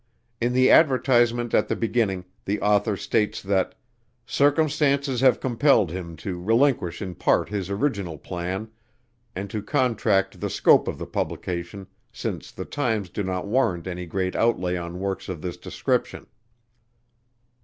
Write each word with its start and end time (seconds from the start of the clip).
In 0.41 0.53
the 0.53 0.71
advertisement 0.71 1.53
at 1.53 1.67
the 1.67 1.75
beginning, 1.75 2.25
the 2.45 2.59
author 2.59 2.97
states 2.97 3.39
that 3.43 3.75
"circumstances 4.25 5.21
have 5.21 5.39
compelled 5.39 5.91
him 5.91 6.15
to 6.25 6.41
relinquish 6.41 7.03
in 7.03 7.13
part 7.13 7.49
his 7.49 7.69
original 7.69 8.17
plan, 8.17 8.71
and 9.35 9.47
to 9.51 9.61
contract 9.61 10.39
the 10.39 10.49
scope 10.49 10.87
of 10.87 10.97
the 10.97 11.05
publication, 11.05 11.85
since 12.11 12.51
the 12.51 12.65
times 12.65 13.09
do 13.11 13.21
not 13.21 13.45
warrant 13.45 13.85
any 13.85 14.07
great 14.07 14.35
outlay 14.35 14.75
on 14.75 14.97
works 14.99 15.29
of 15.29 15.43
this 15.43 15.55
description." 15.57 16.25